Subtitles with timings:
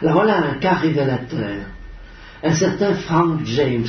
[0.00, 1.66] Alors voilà un cas révélateur.
[2.42, 3.88] Un certain Frank James,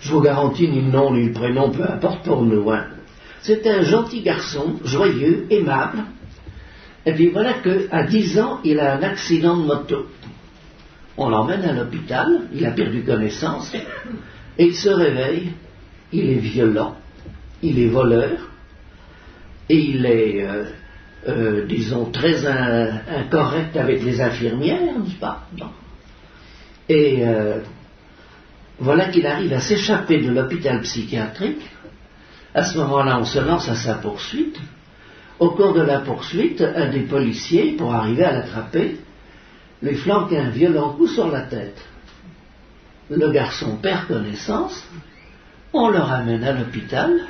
[0.00, 2.70] je vous garantis ni le nom ni le prénom, peu importe pour nous.
[2.70, 2.86] Hein.
[3.42, 6.04] C'est un gentil garçon, joyeux, aimable.
[7.04, 10.06] Et puis voilà qu'à 10 ans, il a un accident de moto.
[11.16, 13.74] On l'emmène à l'hôpital, il a perdu connaissance,
[14.58, 15.52] et il se réveille,
[16.12, 16.96] il est violent,
[17.62, 18.48] il est voleur,
[19.68, 20.64] et il est, euh,
[21.28, 25.46] euh, disons, très incorrect avec les infirmières, n'est-ce pas?
[26.88, 27.60] Et euh,
[28.78, 31.62] voilà qu'il arrive à s'échapper de l'hôpital psychiatrique.
[32.54, 34.58] À ce moment-là, on se lance à sa poursuite.
[35.38, 38.98] Au cours de la poursuite, un des policiers, pour arriver à l'attraper,
[39.82, 41.80] lui flanque un violent coup sur la tête.
[43.10, 44.84] Le garçon perd connaissance,
[45.72, 47.26] on le ramène à l'hôpital,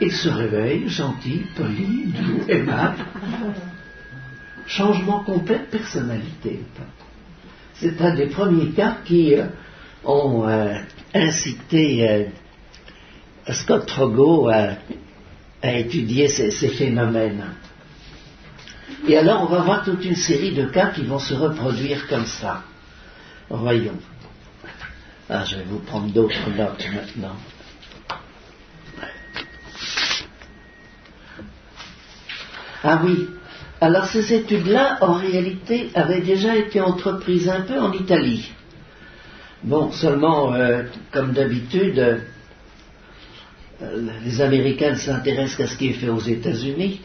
[0.00, 3.04] il se réveille, gentil, poli, doux, aimable.
[4.66, 6.60] Changement complet de personnalité.
[7.74, 9.46] C'est un des premiers cas qui euh,
[10.04, 10.74] ont euh,
[11.14, 12.24] incité euh,
[13.52, 14.76] Scott Trogo à,
[15.62, 17.44] étudier ces, phénomènes.
[19.08, 22.26] Et alors, on va voir toute une série de cas qui vont se reproduire comme
[22.26, 22.62] ça.
[23.50, 23.98] Voyons.
[25.28, 27.36] Ah, je vais vous prendre d'autres notes maintenant.
[32.88, 33.26] Ah oui.
[33.80, 38.48] Alors ces études-là, en réalité, avaient déjà été entreprises un peu en Italie.
[39.64, 42.18] Bon, seulement, euh, comme d'habitude, euh,
[44.24, 47.00] les Américains ne s'intéressent qu'à ce qui est fait aux États-Unis.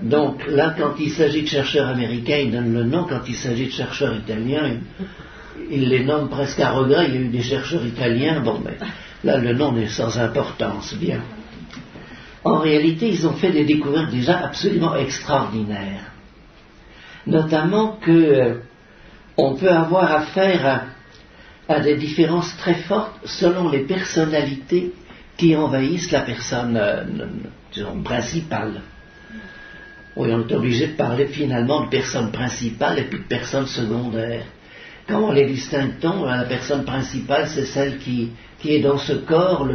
[0.00, 3.04] Donc là, quand il s'agit de chercheurs américains, ils donnent le nom.
[3.04, 4.76] Quand il s'agit de chercheurs italiens,
[5.68, 7.06] ils, les nomment presque à regret.
[7.08, 8.40] Il y a eu des chercheurs italiens.
[8.40, 8.76] Bon, mais
[9.24, 10.94] là, le nom est sans importance.
[10.94, 11.20] Bien.
[12.44, 16.12] En réalité, ils ont fait des découvertes déjà absolument extraordinaires.
[17.26, 18.54] Notamment que euh,
[19.36, 20.86] on peut avoir affaire
[21.68, 24.92] à des différences très fortes selon les personnalités
[25.36, 27.04] qui envahissent la personne euh,
[28.02, 28.80] principale.
[30.16, 34.42] Oui, on est obligé de parler finalement de personne principale et puis de personne secondaire.
[35.06, 36.24] Comment les distingue-t-on?
[36.24, 39.66] La personne principale, c'est celle qui, qui, est dans ce corps,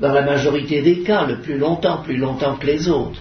[0.00, 3.20] dans la majorité des cas, le plus longtemps, plus longtemps que les autres.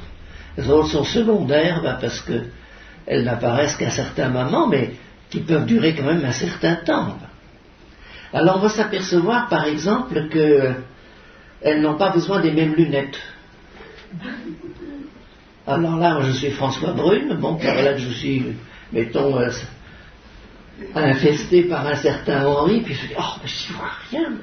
[0.57, 4.91] Les autres sont secondaires ben, parce qu'elles n'apparaissent qu'à certains moments, mais
[5.29, 7.17] qui peuvent durer quand même un certain temps.
[8.33, 13.19] Alors on va s'apercevoir par exemple qu'elles n'ont pas besoin des mêmes lunettes.
[15.67, 18.55] Alors là, je suis François Brune, bon, par là je suis,
[18.91, 19.49] mettons, euh,
[20.93, 24.33] infesté par un certain Henri, puis je dis, oh, mais je vois rien.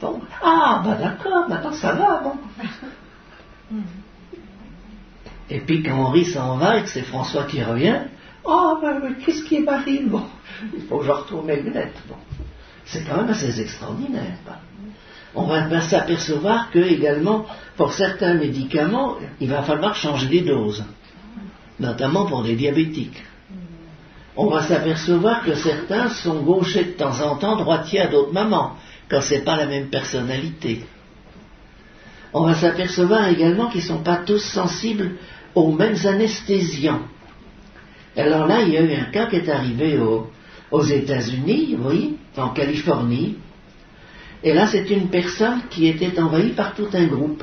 [0.00, 2.34] Bon, ah, bah d'accord, maintenant ça va, bon.
[5.50, 8.00] Et puis quand Henri s'en va et que c'est François qui revient,
[8.44, 8.92] oh, bah,
[9.24, 10.04] qu'est-ce qui Marie?
[10.04, 10.24] Bon,
[10.76, 11.96] il faut que je retourne mes lunettes.
[12.08, 12.16] Bon.
[12.84, 14.36] C'est quand même assez extraordinaire.
[15.34, 17.44] On va s'apercevoir que également,
[17.76, 20.84] pour certains médicaments, il va falloir changer les doses,
[21.78, 23.22] notamment pour des diabétiques.
[24.36, 28.76] On va s'apercevoir que certains sont gauchers de temps en temps, droitiers à d'autres moments,
[29.08, 30.84] quand ce n'est pas la même personnalité.
[32.32, 35.12] On va s'apercevoir également qu'ils ne sont pas tous sensibles
[35.54, 37.02] aux mêmes anesthésiants.
[38.16, 40.30] Alors là, il y a eu un cas qui est arrivé au,
[40.70, 43.36] aux États-Unis, oui, en Californie.
[44.42, 47.42] Et là, c'est une personne qui était envahie par tout un groupe.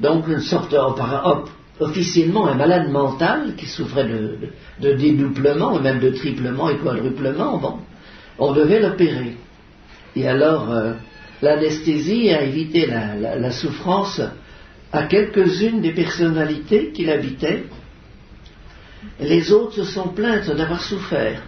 [0.00, 0.74] Donc, une sorte,
[1.78, 4.38] officiellement, un malade mental qui souffrait de,
[4.80, 7.58] de, dédoublement, même de triplement et quadruplement.
[7.58, 7.78] Bon,
[8.38, 9.36] on devait l'opérer.
[10.16, 10.92] Et alors, euh,
[11.40, 14.20] l'anesthésie a évité la, souffrance
[14.92, 17.64] à quelques-unes des personnalités qui l'habitaient.
[19.20, 21.42] Les autres se sont plaintes d'avoir souffert.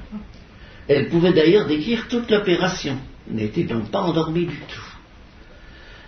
[0.89, 2.99] Elle pouvait d'ailleurs décrire toute l'opération,
[3.29, 4.95] n'était donc pas endormie du tout.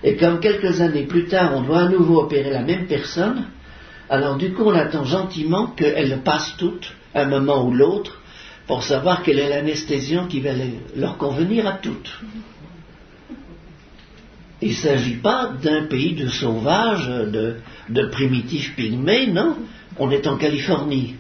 [0.03, 3.47] Et comme quelques années plus tard, on doit à nouveau opérer la même personne,
[4.11, 8.21] alors du coup on attend gentiment qu'elle passe toutes, un moment ou l'autre,
[8.67, 10.51] pour savoir quelle est l'anesthésion qui va
[10.97, 12.21] leur convenir à toutes.
[14.61, 19.59] Il ne s'agit pas d'un pays de sauvages, de, primitifs pygmées, non.
[19.99, 21.17] On est en Californie.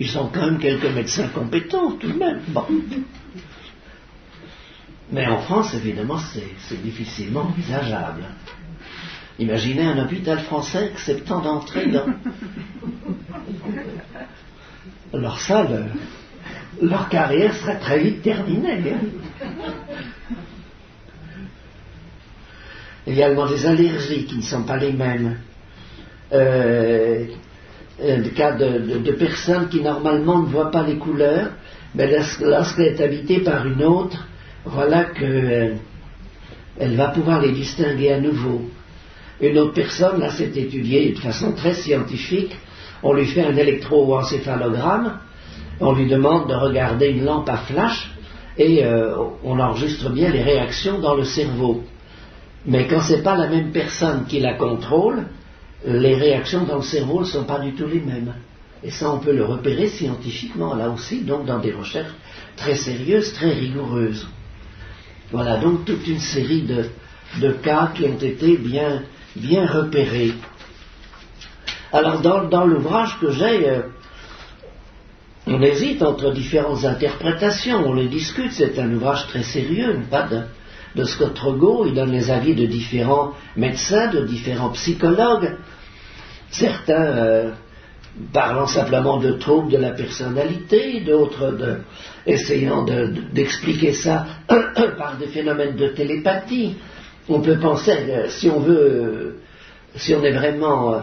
[0.00, 2.40] Ils sont quand même quelques médecins compétents, tout de même.
[5.12, 8.24] Mais en France, évidemment, c'est difficilement envisageable.
[9.38, 12.06] Imaginez un hôpital français acceptant d'entrer dans.
[15.12, 15.66] Alors ça,
[16.82, 18.92] leur carrière serait très vite terminée.
[18.92, 19.48] Hein.
[23.06, 25.36] Il y a également des allergies qui ne sont pas les mêmes.
[26.32, 27.26] Euh,
[28.00, 31.50] le cas de, personnes qui normalement ne voient pas les couleurs,
[31.94, 32.10] Mais
[32.40, 34.26] lorsqu'elle est habitée par une autre,
[34.64, 35.78] voilà qu'elle
[36.78, 38.62] elle va pouvoir les distinguer à nouveau.
[39.40, 42.56] Une autre personne, là, c'est étudié de façon très scientifique.
[43.02, 45.18] On lui fait un électroencéphalogramme,
[45.80, 48.10] on lui demande de regarder une lampe à flash
[48.56, 51.82] et euh, on enregistre bien les réactions dans le cerveau.
[52.66, 55.26] Mais quand ce n'est pas la même personne qui la contrôle,
[55.84, 58.34] les réactions dans le cerveau ne sont pas du tout les mêmes.
[58.82, 62.12] Et ça, on peut le repérer scientifiquement, là aussi, donc dans des recherches
[62.56, 64.26] très sérieuses, très rigoureuses.
[65.32, 69.02] Voilà donc toute une série de, cas qui ont été bien,
[69.34, 70.34] bien repérés.
[71.92, 73.82] Alors dans, l'ouvrage que j'ai, euh,
[75.54, 80.40] on hésite entre différentes interprétations, on les discute, c'est un ouvrage très sérieux, pas de,
[80.96, 85.56] de Scott Rogo, il donne les avis de différents médecins, de différents psychologues,
[86.50, 87.50] certains euh,
[88.32, 91.80] parlant simplement de troubles de la personnalité, d'autres
[92.26, 92.84] essayant
[93.32, 94.26] d'expliquer ça
[94.98, 96.76] par des phénomènes de télépathie.
[97.28, 99.40] On peut penser, euh, si on veut, euh,
[99.96, 101.00] si on est vraiment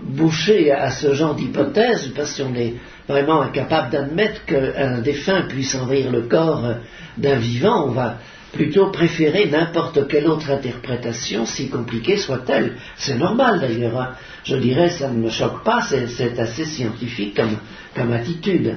[0.00, 2.74] bouché à ce genre d'hypothèse, parce qu'on est
[3.08, 6.74] vraiment incapable d'admettre qu'un défunt puisse envahir le corps
[7.16, 8.18] d'un vivant, on va
[8.52, 12.76] plutôt préférer n'importe quelle autre interprétation, si compliquée soit-elle.
[12.96, 14.00] C'est normal d'ailleurs.
[14.00, 14.10] Hein.
[14.44, 17.38] Je dirais, ça ne me choque pas, c'est assez scientifique
[17.94, 18.76] comme, attitude.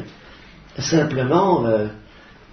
[0.77, 1.87] Simplement, euh,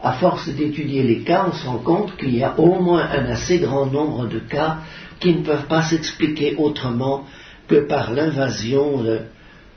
[0.03, 3.27] à force d'étudier les cas, on se rend compte qu'il y a au moins un
[3.27, 4.79] assez grand nombre de cas
[5.19, 7.27] qui ne peuvent pas s'expliquer autrement
[7.71, 9.05] que par l'invasion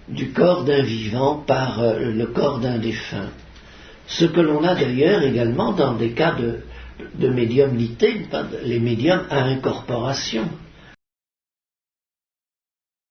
[0.09, 3.29] du corps d'un vivant par euh, le corps d'un défunt.
[4.07, 6.61] Ce que l'on a d'ailleurs également dans des cas de,
[7.13, 8.25] de médiumnité,
[8.65, 10.49] les médiums à incorporation.